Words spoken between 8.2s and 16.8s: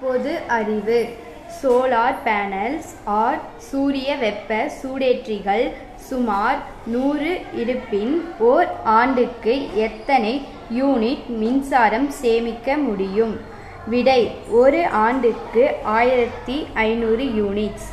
ஓர் ஆண்டுக்கு எத்தனை யூனிட் மின்சாரம் சேமிக்க முடியும்? விடை ஒரு ஆண்டுக்கு ஆயிரத்தி